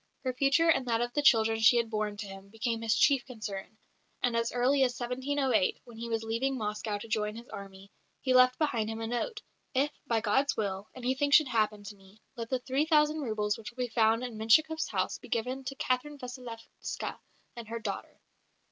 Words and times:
Her 0.23 0.33
future 0.33 0.67
and 0.67 0.87
that 0.87 0.99
of 1.01 1.13
the 1.13 1.21
children 1.21 1.59
she 1.59 1.77
had 1.77 1.91
borne 1.91 2.17
to 2.17 2.25
him 2.27 2.49
became 2.49 2.81
his 2.81 2.97
chief 2.97 3.23
concern; 3.27 3.77
and 4.23 4.35
as 4.35 4.51
early 4.51 4.81
as 4.81 4.99
1708, 4.99 5.79
when 5.83 5.95
he 5.99 6.09
was 6.09 6.23
leaving 6.23 6.57
Moscow 6.57 6.97
to 6.97 7.07
join 7.07 7.35
his 7.35 7.47
army, 7.49 7.91
he 8.19 8.33
left 8.33 8.57
behind 8.57 8.89
him 8.89 8.99
a 8.99 9.05
note: 9.05 9.43
"If, 9.75 9.91
by 10.07 10.19
God's 10.19 10.57
will, 10.57 10.87
anything 10.95 11.29
should 11.29 11.49
happen 11.49 11.83
to 11.83 11.95
me, 11.95 12.19
let 12.35 12.49
the 12.49 12.57
3000 12.57 13.19
roubles 13.21 13.59
which 13.59 13.69
will 13.69 13.83
be 13.85 13.89
found 13.89 14.23
in 14.23 14.39
Menshikoff's 14.39 14.87
house 14.89 15.19
be 15.19 15.29
given 15.29 15.63
to 15.65 15.75
Catherine 15.75 16.17
Vassilevska 16.17 17.19
and 17.55 17.67
her 17.67 17.77
daughter." 17.77 18.19